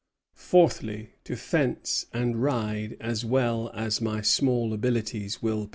[0.33, 5.69] Fourthly, to fence and ride as well as my small abilities will permit."